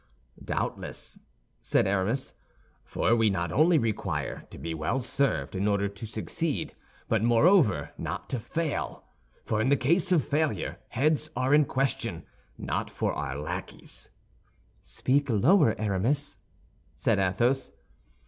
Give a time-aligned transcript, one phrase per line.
[0.43, 1.19] "Doubtless,"
[1.59, 2.33] said Aramis,
[2.83, 6.73] "for we not only require to be well served in order to succeed,
[7.07, 9.03] but moreover, not to fail;
[9.45, 12.23] for in case of failure, heads are in question,
[12.57, 14.09] not for our lackeys—"
[14.81, 16.37] "Speak lower, Aramis,"
[16.95, 17.69] said Athos.